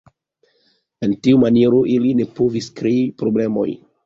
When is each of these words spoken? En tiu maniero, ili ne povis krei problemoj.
En 1.07 1.13
tiu 1.27 1.41
maniero, 1.43 1.83
ili 1.97 2.15
ne 2.23 2.27
povis 2.41 2.71
krei 2.81 2.99
problemoj. 3.25 3.69